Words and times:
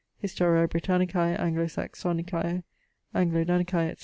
Historiae 0.17 0.65
Britannicae, 0.65 1.35
Anglo 1.37 1.65
Saxonicae, 1.67 2.63
Anglo 3.13 3.43
Danicae, 3.43 3.89
etc. 3.91 3.97